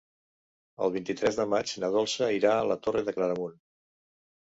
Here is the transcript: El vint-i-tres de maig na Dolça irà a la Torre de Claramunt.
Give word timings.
El 0.85 0.93
vint-i-tres 0.95 1.37
de 1.41 1.47
maig 1.53 1.75
na 1.85 1.91
Dolça 1.99 2.33
irà 2.41 2.57
a 2.57 2.67
la 2.73 2.81
Torre 2.89 3.07
de 3.11 3.19
Claramunt. 3.21 3.59